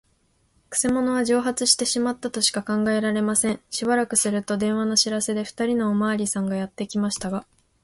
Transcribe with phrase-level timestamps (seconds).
[0.71, 3.59] くせ者は蒸発してしまったとしか考えられません。
[3.69, 7.45] しばらくすると、電話の知らせで、ふたりのおまわりさんがやってきましたが、